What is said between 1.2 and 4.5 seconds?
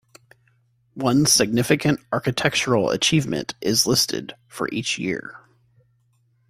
significant architectural achievement is listed